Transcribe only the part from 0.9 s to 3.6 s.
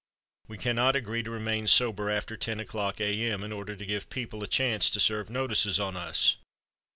agree to remain sober after ten o'clock a. m. in